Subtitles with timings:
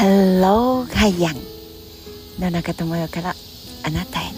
[0.00, 1.36] ハローガイアン
[2.38, 3.34] 野中智代から
[3.84, 4.32] あなたへ。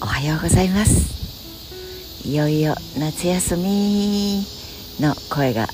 [0.00, 2.28] おはようございます。
[2.28, 4.44] いよいよ夏休み
[5.00, 5.66] の声が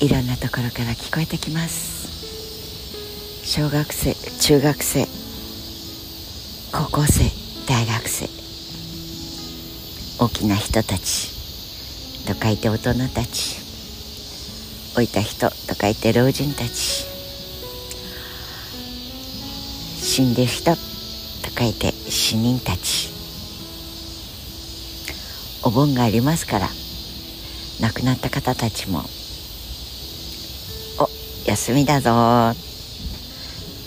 [0.00, 3.44] いろんなところから聞こえてきます。
[3.44, 5.06] 小学生中学生
[6.72, 7.24] 高校生
[7.68, 8.26] 大学生
[10.18, 11.28] 大きな人たち
[12.26, 13.63] と書いて大人たち。
[14.96, 17.04] 老いた人と書いて老人たち。
[20.00, 20.80] 死んでる人と
[21.58, 23.10] 書いて死人たち。
[25.64, 26.68] お盆がありますから
[27.80, 29.00] 亡くなった方たちも
[30.98, 31.08] お
[31.48, 32.54] 休みだぞ。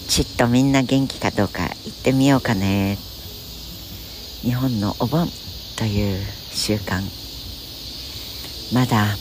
[0.10, 2.98] ちっとみんな元気かどうか行ってみようかね。
[4.42, 5.30] 日本のお盆
[5.78, 7.02] という習慣。
[8.74, 9.16] まだ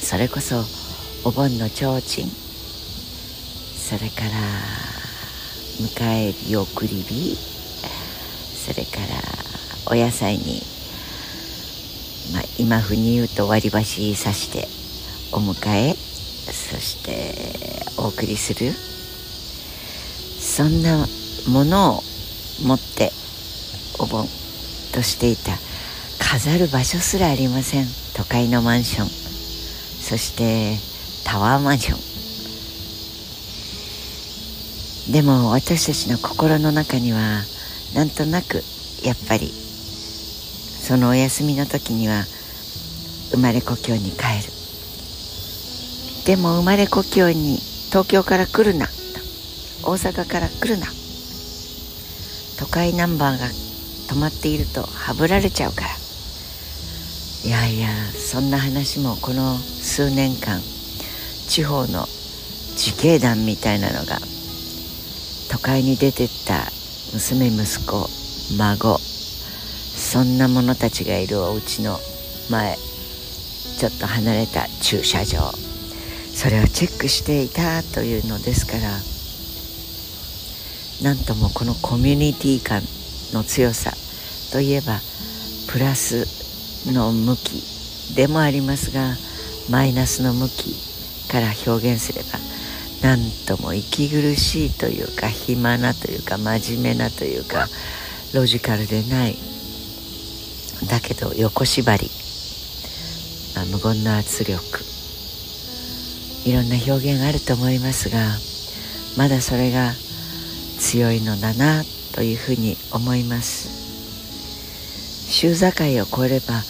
[0.00, 0.83] それこそ
[1.26, 2.28] お盆の提灯。
[2.28, 4.30] それから
[5.80, 7.34] 迎え火送り火。
[7.34, 9.06] それから
[9.90, 10.60] お野菜に、
[12.34, 14.68] まあ、今風に言うと割り箸刺して
[15.32, 15.94] お迎え。
[15.94, 17.34] そして
[17.96, 18.72] お送りする。
[20.38, 21.06] そんな
[21.48, 22.02] ものを
[22.66, 23.10] 持って
[23.98, 24.26] お盆
[24.92, 25.52] としていた。
[26.18, 27.86] 飾る場所すらありません。
[28.14, 29.08] 都会のマンション。
[29.08, 30.93] そして
[31.24, 31.96] タワーマンショ
[35.10, 35.12] ン。
[35.12, 37.42] でも私たちの心の中には
[37.94, 38.62] なんとなく
[39.02, 42.24] やっぱりそのお休みの時には
[43.30, 44.52] 生まれ故郷に帰る。
[46.26, 47.58] でも生まれ故郷に
[47.90, 48.86] 東京から来るな
[49.82, 50.86] 大阪から来るな
[52.58, 55.88] 都会ナンバーが止まっているとはぶられちゃうから。
[57.44, 60.62] いやいやそんな話もこの数年間
[61.48, 62.06] 地方の
[62.76, 64.18] 自警団みたいなのが
[65.50, 66.70] 都会に出てった
[67.12, 68.08] 娘息子
[68.58, 68.98] 孫。
[68.98, 71.98] そんな者たちがいるお家の
[72.50, 72.76] 前
[73.78, 75.52] ちょっと離れた駐車場。
[76.34, 78.90] それをチェックしていたというのですから
[81.08, 82.82] なんともこのコミュニティ感
[83.32, 83.92] の強さ
[84.52, 84.98] といえば
[85.70, 86.26] プラス
[86.92, 87.62] の向き
[88.16, 89.14] でもありますが
[89.70, 90.93] マイナスの向き
[91.34, 92.38] から表現すれば
[93.02, 93.18] 何
[93.48, 97.66] とも息苦しいというか暇なというか真面目なというか
[98.32, 99.36] ロジカルでない。
[100.88, 102.08] だけど横縛り、
[103.56, 104.60] まあ、無言の圧力。
[106.44, 108.18] いろんな表現あると思いますが
[109.16, 109.92] まだそれが
[110.78, 111.82] 強いのだな
[112.14, 113.68] というふうに思います。
[115.32, 116.62] 州境を越えれば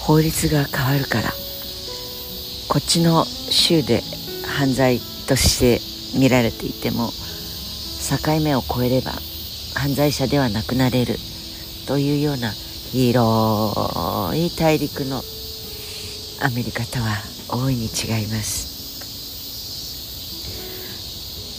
[0.00, 1.49] 法律が変わるから。
[2.70, 4.00] こっちの州で
[4.46, 5.80] 犯罪として
[6.16, 9.10] 見られていても境目を越えれば
[9.74, 11.16] 犯罪者ではなくなれる
[11.88, 12.52] というような
[12.92, 15.20] 広い大陸の
[16.42, 17.16] アメリカとは
[17.48, 18.70] 大いに違います。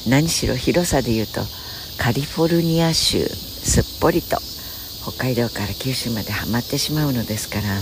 [0.09, 1.41] 何しろ広さで言うと
[1.97, 4.37] カリフォルニア州すっぽりと
[5.01, 7.81] 北海道から九州まではまってしまうのですから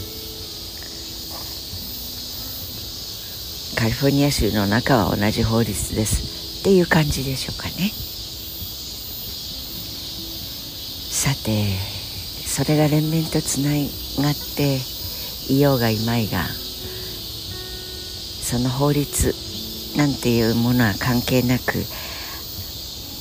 [3.79, 6.59] カリフォルニア州の中は同じ法律です。
[6.59, 7.93] っていう感じでしょうかね。
[11.09, 11.77] さて
[12.45, 14.79] それが連綿とつながって
[15.47, 16.43] いようがいまいが
[18.41, 19.33] その法律
[19.95, 21.85] なんていうものは関係なく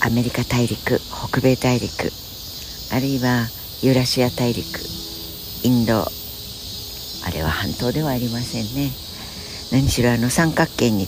[0.04, 2.10] アメリカ大陸北米大陸
[2.92, 3.47] あるいは
[3.80, 4.66] ユーラシア大陸
[5.62, 6.10] インドあ
[7.30, 8.91] れは半島ではありませんね。
[9.72, 11.06] 何しろあの三角形に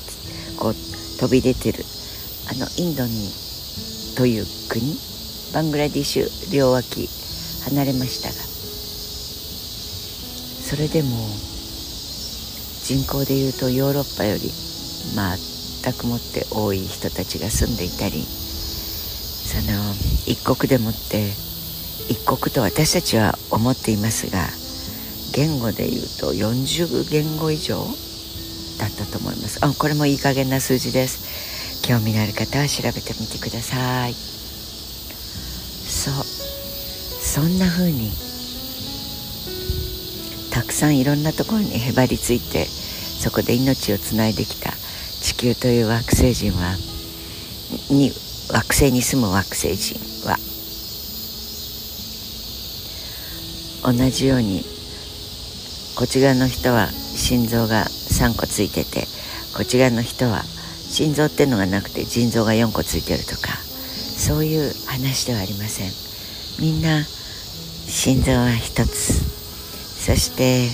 [0.59, 0.75] こう
[1.19, 1.84] 飛び出てる
[2.50, 3.10] あのインドに
[4.16, 4.97] という国
[5.54, 7.09] バングラディッシュ両脇
[7.71, 8.34] 離れましたが
[10.71, 11.09] それでも
[12.84, 19.72] 人口でいうとヨーロッパより全くもって多い人たちが住んでいたりその
[20.27, 21.30] 一国でもって
[22.09, 24.47] 一国と私たちは思っていますが
[25.33, 27.77] 言語でいうと40言語以上
[28.80, 29.59] だったと思います。
[29.62, 31.82] あこれもいい加減な数字です。
[31.82, 34.15] 興味のある方は調べてみてください。
[34.15, 36.15] そう。
[36.24, 38.10] そんな風に
[40.50, 44.72] たくさんいろんなところにへばりついてそこで命をつないできた。
[45.21, 46.74] 地球という惑星人は
[47.91, 48.10] に
[48.50, 50.38] 惑星に住む惑星人は
[53.84, 54.62] 同じように
[55.97, 57.84] こっち側の人は心臓が
[58.21, 59.07] 3個ついてて
[59.57, 63.55] こっち側の人は心臓ってのがなくて腎臓が4個ついてるとか
[64.21, 65.91] そういう話ではありません。
[66.61, 69.15] みんな心臓は一つ。
[69.15, 70.69] そして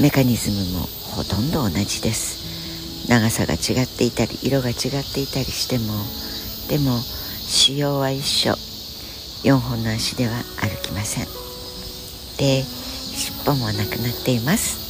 [0.00, 0.86] メカニズムも
[1.16, 3.08] ほとんど同じです。
[3.08, 4.76] 長さが違っていたり色が違っ
[5.12, 5.94] ていたりしても
[6.68, 8.52] でも腫瘍は一緒。
[9.44, 11.26] 4本の足では歩きません。
[12.38, 14.87] で尻尾もなくなっています。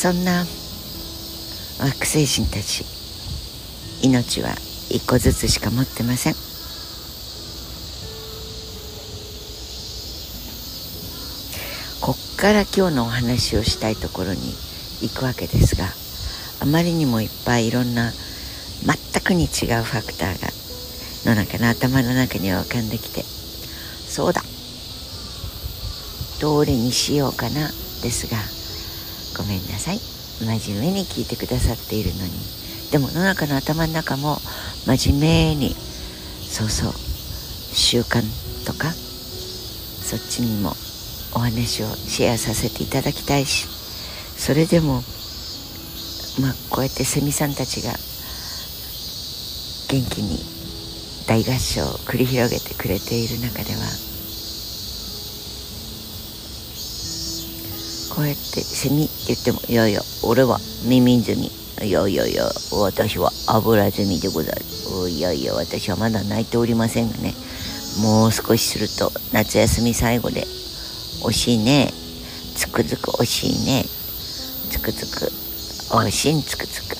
[0.00, 0.46] そんな
[1.78, 2.86] 惑星人たち
[4.02, 4.48] 命は
[4.88, 6.34] 一個ずつしか持ってません。
[12.00, 14.38] こっから今日のお話をしたいところに
[15.02, 15.84] 行くわけですが
[16.62, 19.48] あまりにもいっぱいいろんな全くに違う
[19.82, 24.40] ファクターがの中の頭の中には浮かんできてそうだ。
[26.40, 27.68] どれにしようかな
[28.02, 28.59] ですが
[29.40, 29.98] ごめんなさい。
[30.44, 32.60] 真面目に聞いてくださっているのに。
[32.90, 34.36] でも野中の頭の中も
[34.84, 38.20] 真面目にそうそう習慣
[38.66, 40.72] とかそっちにも
[41.34, 43.68] お話をシェアさせていただきたいし
[44.36, 45.02] それでも
[46.40, 47.92] まあこうやってセミさんたちが
[49.88, 50.38] 元気に
[51.28, 53.78] 大合唱を繰り広げてくれている中では
[58.16, 61.50] こうやってセミ言っても「いやいや俺は耳ゼミ」
[61.82, 64.62] 「いやいやいや私は油ゼミでござる」
[65.08, 67.34] 「いやいや私はまだ泣いておりませんがね。
[67.98, 70.46] もう少しすると夏休み最後で
[71.22, 71.92] 惜しいね。
[72.54, 73.84] つくづく惜しいね。
[74.70, 75.32] つくづく
[75.90, 76.96] 惜しいつくづく。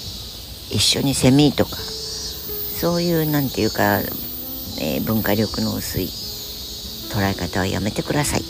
[0.70, 1.76] 一緒にセミとか
[2.81, 3.99] そういうなんていうか、
[4.81, 8.40] えー、文化力の薄い捉え方はやめてください。
[8.40, 8.46] と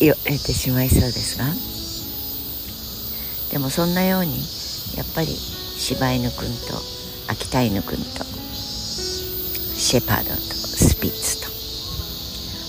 [0.00, 1.71] 言われてしまいそうですが。
[3.52, 4.38] でもそんなように
[4.96, 6.74] やっぱり柴犬くんと
[7.28, 11.42] 秋田犬くんとシェパードとスピッツ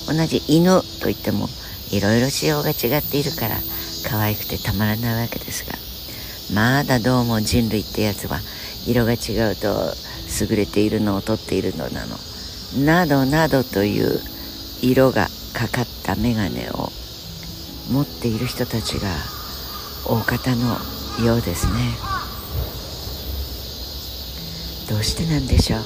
[0.08, 1.48] と同じ犬といっても
[1.90, 3.56] いろいろ仕様が違っているから
[4.10, 5.74] 可愛くてたまらないわけですが
[6.54, 8.40] まだどうも人類ってやつは
[8.86, 9.94] 色が違うと
[10.42, 12.18] 優れているのを取っているのなの
[12.84, 14.20] などなどという
[14.82, 16.90] 色がかかった眼鏡を
[17.90, 19.08] 持っている人たちが
[20.06, 20.78] 大方の
[21.26, 21.74] ようですね。
[24.90, 25.80] どうしてなんでしょう？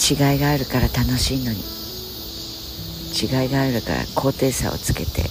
[0.00, 1.58] 違いがあるから楽しいのに。
[3.14, 5.24] 違いがあるから高低差をつけて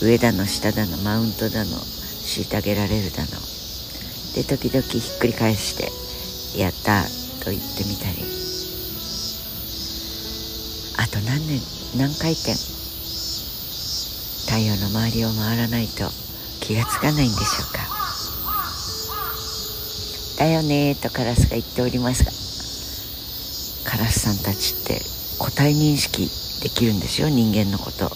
[0.00, 3.28] 上だの下だのマウントだの虐げられるだの。
[4.34, 5.90] で時々ひっくり返して
[6.60, 7.02] 「やった」
[7.44, 8.24] と言ってみたり。
[10.98, 11.60] あと何年
[11.96, 12.75] 何回転
[14.56, 16.08] 太陽の周りを回らないと
[16.62, 17.84] 気がつかないんでしょうか。
[20.38, 22.30] だよねとカラスが言っておりますが。
[23.90, 24.98] カラスさんたちって
[25.38, 26.30] 個体認識
[26.62, 28.08] できるんですよ人間のこと。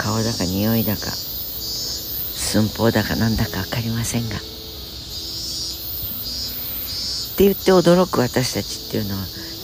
[0.00, 4.36] 顔だか匂いだか寸法だかなんだか分かりませんが。
[4.36, 4.38] っ
[7.36, 9.22] て言って驚く私たちっていうのは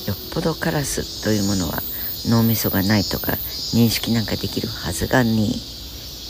[0.08, 1.80] よっぽどカラスというものは
[2.28, 3.38] 脳みそがないとか
[3.72, 5.75] 認識なんかできるはずがに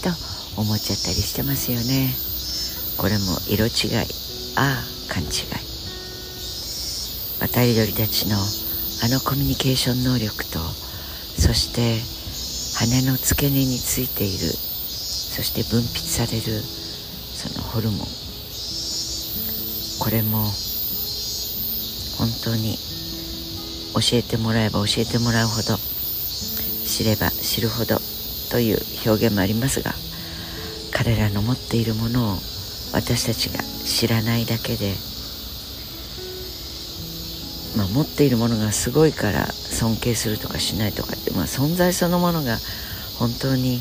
[0.06, 2.14] と思っちゃったりしてますよね。
[2.96, 4.06] これも色違い。
[4.54, 5.30] ああ勘違い。
[7.40, 10.58] 渡り鳥たちのあのコミュニケーション能力と
[11.36, 12.00] そして
[12.78, 18.06] 羽の付け根についているそして分泌されるそのホルモン。
[19.98, 20.44] これも
[22.18, 22.78] 本当に
[23.94, 25.76] 教えてもらえば教えてもらうほど
[26.86, 27.98] 知れば知るほど
[28.50, 29.92] という表現もありますが
[30.92, 32.36] 彼らの持っているものを
[32.94, 34.94] 私たちが知らないだけで、
[37.76, 42.56] まあ、持っているものがすごいから尊敬するとかしないとかって、まあ、存在そのものが
[43.18, 43.80] 本当に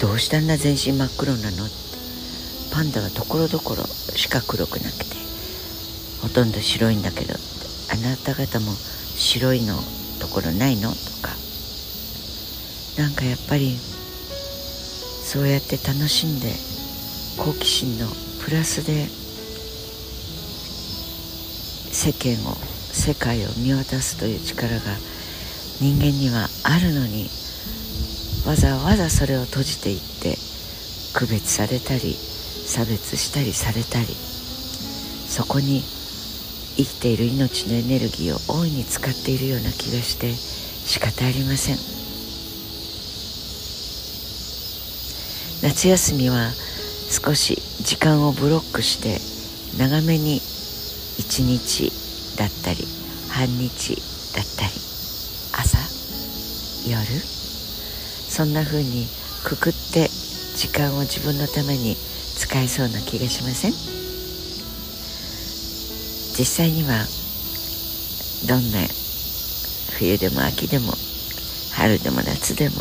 [0.00, 1.66] どうしてあんな全身真っ黒なの？
[2.72, 5.16] パンダはところどころしか黒くなくて
[6.22, 7.34] ほとんど白いんだけど
[7.92, 9.74] あなた方も白いの
[10.20, 10.90] ところないの？
[10.90, 11.34] とか
[12.98, 13.76] なんかやっぱり
[15.24, 16.52] そうやって楽しんで
[17.42, 18.06] 好奇心の
[18.44, 19.06] プラスで
[21.90, 22.54] 世間を
[22.92, 24.80] 世界を見渡すという力が
[25.80, 27.30] 人間にはあるのに
[28.46, 30.36] わざわざそれを閉じていって
[31.14, 35.80] 区別されたり差別したりされたりそこに
[36.76, 42.01] 生きている命のエネルギーを大いに使っているような気がして仕方ありません。
[45.62, 46.50] 夏休みは
[47.08, 47.54] 少し
[47.84, 49.20] 時間をブロックして
[49.78, 52.84] 長めに1日だったり
[53.30, 53.94] 半日
[54.34, 54.72] だったり
[55.52, 55.78] 朝？
[56.90, 57.06] 夜？
[58.28, 59.06] そんな風に
[59.44, 60.08] くくって
[60.56, 63.72] 時間を自分のために使えそうな気がしません？
[66.36, 67.06] 実際には
[68.48, 68.80] どんな
[69.96, 70.92] 冬でも秋でも
[71.76, 72.74] 春でも夏でも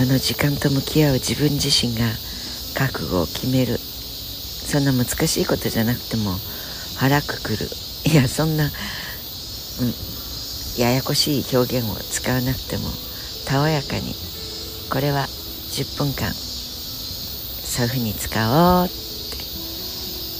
[0.00, 2.06] その時間と向き合う自分自身が
[2.74, 3.76] 覚悟を決める。
[3.76, 6.32] そんな難しいことじゃなくても
[6.96, 7.68] 腹くくる。
[8.06, 8.72] いやそんな、うん、
[10.80, 12.88] ややこしい表現を使わなくても
[13.46, 14.14] たおやかに
[14.90, 15.26] これは
[15.68, 18.96] 10分間そういうふうに使おうって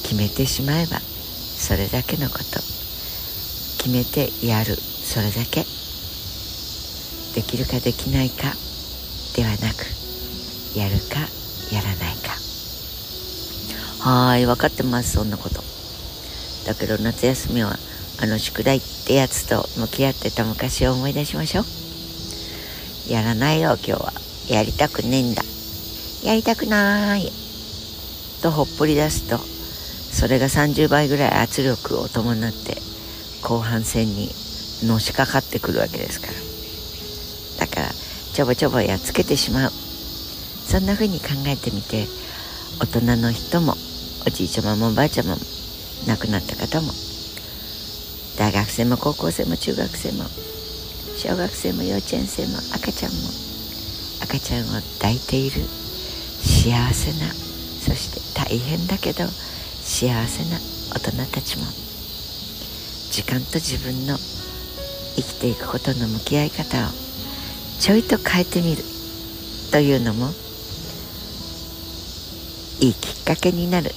[0.08, 2.44] 決めてしまえばそれだけのこと。
[3.76, 4.74] 決めてやる。
[4.74, 5.66] それだけ。
[7.34, 8.69] できるかできないか。
[9.34, 9.86] ではなく
[10.76, 11.20] やるか
[11.74, 12.30] やらないか。
[14.00, 15.62] はーい分かってますそんなこと。
[16.66, 17.76] だけど夏休みは
[18.22, 21.64] あの宿題ってやつと向き合ってた昔を思い出しましょう。
[23.12, 24.12] やらないよ今日は。
[24.48, 25.42] やりたくねえんだ。
[26.24, 27.30] やりたくない。
[28.42, 32.76] とほっぽり出すとそれが30倍ぐらい圧力を伴って
[33.42, 34.30] 後半戦に
[34.84, 36.28] のしかかってくるわけですか
[37.58, 37.66] ら。
[37.66, 37.88] だから
[38.40, 39.70] ちょぼちょぼやっつけてしまう。
[39.70, 42.06] そんな風に考えてみて
[42.80, 43.74] 大人の人も
[44.26, 45.36] おじいちゃまもおばあちゃまも
[46.08, 46.88] 亡くなった方も
[48.38, 50.24] 大学生も高校生も中学生も
[51.18, 53.18] 小学生も幼稚園生も赤ちゃんも
[54.22, 55.60] 赤ちゃんを抱いている
[56.40, 60.56] 幸せなそして大変だけど幸せな
[60.96, 61.64] 大人たちも
[63.10, 67.09] 時間と自分の生きていくことの向き合い方を
[67.80, 68.82] ちょいと変えてみる
[69.72, 70.28] というのも
[72.78, 73.90] いいきっかけになる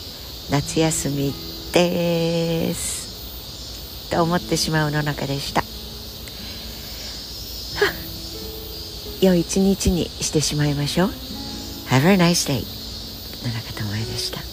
[0.50, 1.34] 夏休み
[1.74, 4.10] です。
[4.10, 5.63] と思ってしまうの中でした。
[9.22, 11.10] 良い一日にしてしまいましょう。
[11.90, 12.63] Have a nice day
[13.46, 14.52] 野中智恵でした。